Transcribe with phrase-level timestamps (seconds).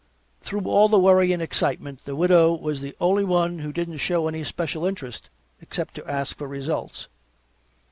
[0.41, 4.27] Through all the worry and excitement the Widow was the only one who didn't show
[4.27, 5.29] any special interest,
[5.61, 7.07] except to ask for results.